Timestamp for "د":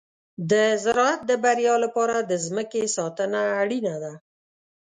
0.51-0.53, 1.29-1.31, 2.29-2.31